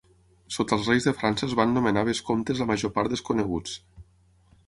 [0.53, 3.79] Sota els reis de França es van nomenar vescomtes la major part desconeguts.